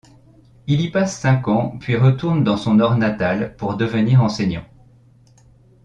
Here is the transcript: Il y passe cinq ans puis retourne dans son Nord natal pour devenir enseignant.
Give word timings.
Il 0.65 0.81
y 0.81 0.89
passe 0.89 1.19
cinq 1.19 1.47
ans 1.47 1.77
puis 1.79 1.95
retourne 1.95 2.43
dans 2.43 2.57
son 2.57 2.73
Nord 2.73 2.97
natal 2.97 3.55
pour 3.55 3.77
devenir 3.77 4.23
enseignant. 4.23 4.65